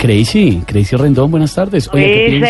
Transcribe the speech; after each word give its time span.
Crazy, 0.00 0.62
Crazy 0.66 0.96
Rendón, 0.96 1.30
buenas 1.30 1.54
tardes. 1.54 1.86
Oye, 1.92 2.06
¿qué 2.06 2.26
piensa? 2.30 2.46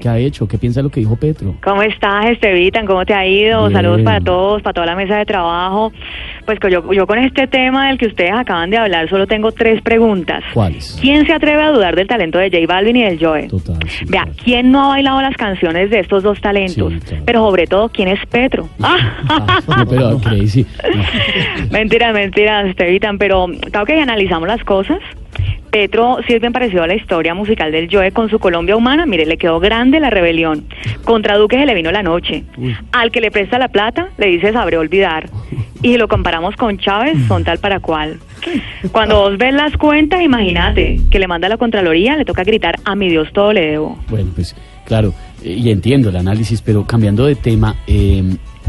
¿Qué 0.00 0.08
ha 0.08 0.18
hecho? 0.18 0.46
¿Qué 0.46 0.58
piensa 0.58 0.80
lo 0.80 0.90
que 0.90 1.00
dijo 1.00 1.16
Petro? 1.16 1.56
¿Cómo 1.64 1.82
estás, 1.82 2.26
Estevitan? 2.26 2.86
¿Cómo 2.86 3.04
te 3.04 3.12
ha 3.12 3.26
ido? 3.26 3.62
Bien. 3.62 3.72
Saludos 3.72 4.02
para 4.02 4.20
todos, 4.20 4.62
para 4.62 4.74
toda 4.74 4.86
la 4.86 4.94
mesa 4.94 5.16
de 5.18 5.24
trabajo. 5.26 5.92
Pues 6.46 6.60
que 6.60 6.70
yo, 6.70 6.92
yo 6.92 7.04
con 7.08 7.18
este 7.18 7.48
tema 7.48 7.88
del 7.88 7.98
que 7.98 8.06
ustedes 8.06 8.30
acaban 8.32 8.70
de 8.70 8.76
hablar 8.76 9.08
solo 9.10 9.26
tengo 9.26 9.50
tres 9.50 9.82
preguntas. 9.82 10.44
¿Cuáles? 10.54 10.96
¿Quién 11.00 11.26
se 11.26 11.32
atreve 11.32 11.62
a 11.64 11.70
dudar 11.72 11.96
del 11.96 12.06
talento 12.06 12.38
de 12.38 12.48
J 12.48 12.64
Balvin 12.72 12.94
y 12.94 13.02
del 13.02 13.18
Joe? 13.18 13.48
Total. 13.48 13.76
sí, 13.88 14.04
Vea, 14.04 14.22
claro. 14.22 14.36
¿quién 14.44 14.70
no 14.70 14.84
ha 14.84 14.88
bailado 14.90 15.20
las 15.20 15.36
canciones 15.36 15.90
de 15.90 15.98
estos 15.98 16.22
dos 16.22 16.40
talentos? 16.40 16.92
Sí, 16.92 17.00
claro. 17.00 17.22
Pero 17.26 17.40
sobre 17.40 17.66
todo, 17.66 17.88
¿quién 17.88 18.06
es 18.08 18.20
Petro? 18.26 18.68
Ah, 19.26 19.60
no, 19.66 19.86
pero 19.88 20.18
Crazy. 20.22 20.64
no. 20.94 21.70
Mentiras, 21.72 22.14
mentiras, 22.14 22.66
Estevitan, 22.68 23.18
pero 23.18 23.46
claro 23.72 23.84
que 23.86 24.00
analizamos 24.00 24.46
las 24.46 24.62
cosas, 24.62 24.98
Petro 25.74 26.18
sí 26.24 26.34
es 26.34 26.40
bien 26.40 26.52
parecido 26.52 26.84
a 26.84 26.86
la 26.86 26.94
historia 26.94 27.34
musical 27.34 27.72
del 27.72 27.88
Joe 27.90 28.12
con 28.12 28.30
su 28.30 28.38
Colombia 28.38 28.76
humana. 28.76 29.06
Mire, 29.06 29.26
le 29.26 29.36
quedó 29.36 29.58
grande 29.58 29.98
la 29.98 30.08
rebelión. 30.08 30.66
Contra 31.02 31.36
Duque 31.36 31.58
se 31.58 31.66
le 31.66 31.74
vino 31.74 31.90
la 31.90 32.04
noche. 32.04 32.44
Uy. 32.56 32.76
Al 32.92 33.10
que 33.10 33.20
le 33.20 33.32
presta 33.32 33.58
la 33.58 33.66
plata, 33.66 34.10
le 34.16 34.28
dice 34.28 34.52
sabré 34.52 34.78
olvidar. 34.78 35.28
Y 35.82 35.88
si 35.88 35.96
lo 35.96 36.06
comparamos 36.06 36.54
con 36.54 36.78
Chávez, 36.78 37.16
son 37.26 37.42
tal 37.42 37.58
para 37.58 37.80
cual. 37.80 38.20
Cuando 38.92 39.22
vos 39.22 39.36
ves 39.36 39.52
las 39.52 39.76
cuentas, 39.76 40.22
imagínate 40.22 41.00
que 41.10 41.18
le 41.18 41.26
manda 41.26 41.48
a 41.48 41.50
la 41.50 41.56
Contraloría, 41.56 42.16
le 42.16 42.24
toca 42.24 42.44
gritar 42.44 42.76
a 42.84 42.94
mi 42.94 43.08
Dios 43.08 43.32
todo 43.32 43.52
le 43.52 43.72
debo. 43.72 43.98
Bueno, 44.08 44.30
pues 44.32 44.54
claro, 44.86 45.12
eh, 45.42 45.56
y 45.58 45.72
entiendo 45.72 46.08
el 46.08 46.16
análisis, 46.16 46.62
pero 46.62 46.86
cambiando 46.86 47.26
de 47.26 47.34
tema, 47.34 47.74
eh, 47.88 48.22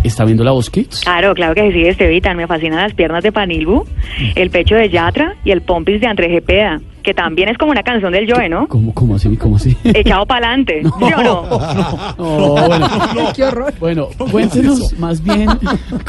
¿está 0.03 0.25
viendo 0.25 0.43
la 0.43 0.53
voz 0.53 0.71
Kids? 0.71 1.01
Claro, 1.01 1.35
claro 1.35 1.53
que 1.53 1.71
sí, 1.71 1.85
Estevitan. 1.85 2.35
Me 2.35 2.47
fascinan 2.47 2.79
las 2.79 2.95
piernas 2.95 3.23
de 3.23 3.31
Panilbu, 3.31 3.85
el 4.33 4.49
pecho 4.49 4.73
de 4.73 4.89
Yatra 4.89 5.35
y 5.45 5.51
el 5.51 5.61
pompis 5.61 6.01
de 6.01 6.07
André 6.07 6.31
Gepeda, 6.31 6.81
que 7.05 7.13
también 7.13 7.47
es 7.49 7.57
como 7.57 7.71
una 7.71 7.83
canción 7.83 8.11
del 8.11 8.29
Joe, 8.29 8.49
¿no? 8.49 8.67
¿Cómo, 8.67 8.93
cómo 8.93 9.15
así? 9.15 9.37
¿Cómo 9.37 9.57
así? 9.57 9.77
Echado 9.83 10.25
para 10.25 10.47
adelante, 10.47 10.81
¿sí 10.83 11.13
o 11.15 11.23
no? 11.23 11.45
No, 12.17 12.67
bueno, 12.67 12.87
qué 13.35 13.43
horror. 13.43 13.73
Bueno, 13.79 14.07
cuéntenos 14.31 14.97
más 14.99 15.23
bien 15.23 15.47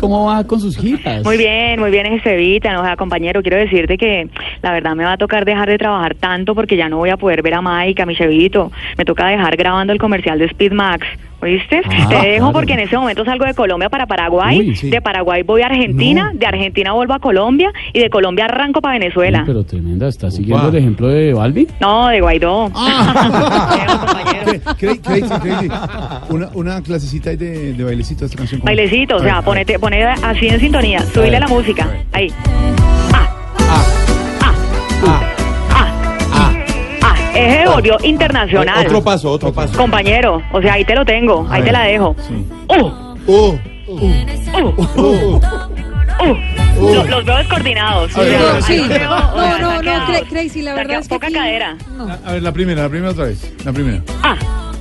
cómo 0.00 0.27
va 0.27 0.44
con 0.44 0.58
sus 0.58 0.77
giras. 0.77 1.22
Muy 1.24 1.36
bien, 1.36 1.78
muy 1.78 1.91
bien, 1.91 2.06
Estevitan. 2.06 2.77
O 2.77 2.83
sea, 2.83 2.97
compañero, 2.97 3.42
quiero 3.42 3.58
decirte 3.58 3.98
que 3.98 4.28
la 4.62 4.72
verdad 4.72 4.94
me 4.94 5.05
va 5.05 5.12
a 5.12 5.17
tocar 5.17 5.44
dejar 5.44 5.69
de 5.69 5.78
trabajar 5.78 6.14
tanto 6.14 6.55
porque 6.55 6.77
ya 6.77 6.89
no 6.89 6.97
voy 6.97 7.11
a 7.11 7.17
poder 7.17 7.42
ver 7.42 7.55
a 7.55 7.62
Mike, 7.62 8.02
a 8.02 8.06
mi 8.06 8.17
chevito. 8.17 8.72
Me 8.97 9.05
toca 9.05 9.27
dejar 9.27 9.56
grabando 9.56 9.92
el 9.92 9.98
comercial 9.98 10.39
de 10.39 10.47
Speed 10.47 10.72
Max. 10.72 11.06
¿Oíste? 11.42 11.83
Ah, 11.84 12.09
Te 12.09 12.15
dejo 12.17 12.37
claro. 12.39 12.53
porque 12.53 12.73
en 12.73 12.81
ese 12.81 12.97
momento 12.97 13.25
salgo 13.25 13.45
de 13.45 13.53
Colombia 13.55 13.91
para 13.91 14.06
Paraguay, 14.06 14.59
Uy, 14.61 14.75
sí. 14.75 14.89
de 14.89 15.01
Paraguay 15.03 15.42
voy 15.42 15.61
a 15.62 15.67
Argentina, 15.67 16.31
No. 16.33 16.39
de 16.39 16.47
Argentina 16.47 16.92
vuelvo 16.92 17.12
a 17.12 17.19
Colombia 17.19 17.70
y 17.92 17.98
de 18.01 18.09
Colombia 18.09 18.47
arranco 18.47 18.81
para 18.81 18.95
Uy, 18.95 19.01
Venezuela. 19.01 19.42
pero 19.47 19.62
tremenda, 19.64 20.09
¿está 20.09 20.31
siguiendo 20.31 20.69
el 20.69 20.77
ejemplo 20.77 21.09
de 21.09 21.34
Balvin? 21.34 21.67
No, 21.81 22.09
de 22.09 22.20
Guaidó. 22.23 22.70
Ah. 22.75 23.77
Dejo, 23.77 24.07
compañero. 24.07 24.77
Crazy, 24.79 24.98
crazy, 25.01 25.41
crazy. 25.41 25.69
Una, 26.31 26.48
una 26.55 26.83
clasecita 26.83 27.31
ahí 27.31 27.37
de, 27.37 27.73
de 27.75 27.84
bailecito 27.84 28.20
de 28.20 28.27
esta 28.27 28.39
canción. 28.39 28.61
Bailecito, 28.64 29.17
o 29.17 29.20
sea, 29.20 29.42
ponete, 29.42 29.79
ponete 29.79 30.05
así 30.05 30.48
en 30.48 30.58
sintonía, 30.58 31.01
subile 31.13 31.39
la 31.39 31.48
música. 31.48 31.85
a 31.85 31.89
ver. 31.89 32.07
Ahí. 32.13 32.33
Volvió 37.77 37.97
internacional. 38.03 38.87
Otro 38.87 39.03
paso, 39.03 39.31
otro 39.31 39.53
paso. 39.53 39.77
Compañero, 39.77 40.42
o 40.53 40.61
sea, 40.61 40.75
ahí 40.75 40.85
te 40.85 40.95
lo 40.95 41.05
tengo, 41.05 41.47
ahí 41.51 41.63
A 41.63 41.64
te 41.64 41.73
la 41.73 41.83
dejo. 41.85 42.17
Sí. 42.27 42.47
Uh, 42.69 43.07
Uh, 43.29 43.59
uh, 43.89 43.98
uh, 44.97 45.41
uh. 46.20 46.37
Lo- 46.95 47.05
los 47.05 47.25
veo 47.25 47.37
descoordinados. 47.39 48.17
A 48.17 48.20
ver, 48.20 48.37
O 48.37 48.39
sea, 48.41 48.57
a 48.59 48.63
sí. 48.63 48.79
veo, 48.89 49.11
o 49.13 49.19
sea, 49.19 49.31
No, 49.35 49.59
no, 49.59 49.59
no, 49.59 49.70
saqueados. 49.77 50.09
Cra- 50.11 50.29
Crazy, 50.29 50.63
la 50.63 50.75
verdad 50.75 50.98
es 51.01 51.09
que 51.09 51.14
Poca 51.14 51.27
aquí- 51.27 51.35
cadera. 51.35 51.77
No. 51.97 52.09
A 52.25 52.33
ver, 52.33 52.42
la 52.42 52.53
primera, 52.53 52.83
la 52.83 52.89
primera 52.89 53.11
otra 53.13 53.25
vez. 53.25 53.53
La 53.64 53.73
primera. 53.73 54.01
Ah, 54.23 54.37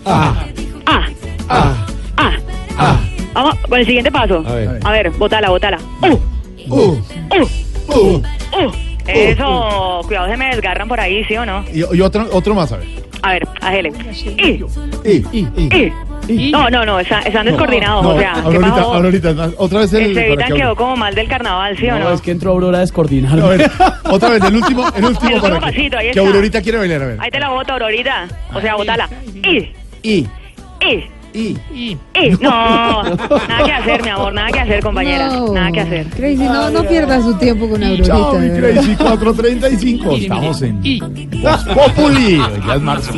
Ah, 0.05 0.45
ah, 0.85 1.05
ah, 1.49 1.73
ah. 2.17 2.31
ah. 2.77 2.97
Vamos 3.33 3.55
con 3.67 3.79
el 3.79 3.85
siguiente 3.85 4.11
paso. 4.11 4.43
A 4.47 4.53
ver. 4.53 4.79
A 4.83 4.91
ver, 4.91 5.09
botala, 5.11 5.49
botala. 5.49 5.77
Uh, 6.01 6.17
Uh, 6.67 6.97
uh, 7.31 7.95
uh. 7.95 8.21
Eso, 9.15 10.01
cuidado, 10.05 10.27
se 10.27 10.37
me 10.37 10.47
desgarran 10.47 10.87
por 10.87 10.99
ahí, 10.99 11.23
¿sí 11.25 11.35
o 11.37 11.45
no? 11.45 11.63
Y, 11.73 11.79
y 11.95 12.01
otro, 12.01 12.27
otro 12.31 12.53
más, 12.55 12.71
a 12.71 12.77
ver. 12.77 12.87
A 13.21 13.31
ver, 13.33 13.47
ajele. 13.61 13.91
Y, 14.37 14.63
Y, 15.09 15.25
y, 15.31 15.47
y. 15.57 15.93
y. 16.27 16.51
No, 16.51 16.69
no, 16.69 16.85
no, 16.85 16.99
están, 16.99 17.25
están 17.25 17.45
descoordinados, 17.45 18.03
No, 18.03 18.09
o 18.11 18.19
sea, 18.19 18.33
¿qué 18.51 18.59
pasó? 18.59 18.93
Aurorita, 18.93 19.33
otra 19.57 19.79
vez 19.79 19.93
el. 19.93 20.05
Este 20.17 20.29
Vitan 20.29 20.47
que 20.51 20.59
quedó 20.59 20.75
como 20.75 20.95
mal 20.95 21.15
del 21.15 21.27
carnaval, 21.27 21.77
¿sí 21.77 21.87
o 21.87 21.97
No, 21.97 21.99
no? 21.99 22.11
es 22.11 22.21
que 22.21 22.31
entró 22.31 22.51
Aurora 22.51 22.77
a 22.77 22.81
descoordinar. 22.81 23.39
A 23.39 23.47
ver, 23.47 23.71
otra 24.09 24.29
vez, 24.29 24.43
el 24.43 24.55
último, 24.55 24.85
el 24.95 25.05
último 25.05 25.29
El 25.29 25.35
último 25.35 25.55
que, 25.55 25.61
pasito, 25.61 25.97
ahí 25.97 26.11
que. 26.11 26.19
Aurorita 26.19 26.61
quiere 26.61 26.77
bailar, 26.77 27.01
a 27.01 27.05
ver. 27.07 27.17
Ahí 27.19 27.31
te 27.31 27.39
la 27.39 27.49
boto, 27.49 27.73
Aurorita. 27.73 28.27
O 28.53 28.61
sea, 28.61 28.75
botala. 28.75 29.09
Y, 29.43 29.71
Y, 30.03 30.27
y, 30.81 31.03
y. 31.35 31.57
y. 31.73 31.97
No, 32.41 33.03
nada 33.03 33.63
que 33.65 33.71
hacer, 33.71 34.03
mi 34.03 34.09
amor, 34.09 34.33
nada 34.33 34.49
que 34.51 34.59
hacer, 34.59 34.83
compañera. 34.83 35.27
No. 35.27 35.53
Nada 35.53 35.71
que 35.71 35.81
hacer. 35.81 36.07
Crazy, 36.07 36.43
no, 36.43 36.69
no 36.69 36.83
pierdas 36.83 37.23
su 37.23 37.33
tiempo 37.35 37.69
con 37.69 37.81
Chao, 38.03 38.25
Aurorita. 38.25 38.39
mi 38.39 38.49
de 38.49 38.61
verdad. 38.61 38.81
Crazy 38.83 38.95
435. 38.95 40.11
Estamos 40.15 40.61
en 40.61 40.81
Voz 41.41 41.63
Populi. 41.65 42.37
Ya 42.67 42.75
es 42.75 42.81
marzo. 42.81 43.13